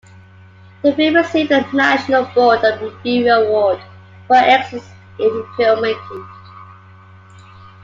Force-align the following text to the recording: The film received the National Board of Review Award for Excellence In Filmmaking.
The 0.81 0.95
film 0.95 1.13
received 1.13 1.49
the 1.51 1.61
National 1.73 2.25
Board 2.33 2.65
of 2.65 2.81
Review 2.81 3.31
Award 3.31 3.79
for 4.25 4.35
Excellence 4.35 4.89
In 5.19 5.43
Filmmaking. 5.55 6.27